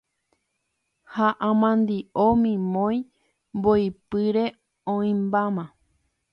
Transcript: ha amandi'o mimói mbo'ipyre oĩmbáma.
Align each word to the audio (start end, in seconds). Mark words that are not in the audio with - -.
ha 1.13 1.27
amandi'o 1.49 2.27
mimói 2.43 2.97
mbo'ipyre 3.57 4.45
oĩmbáma. 4.95 5.63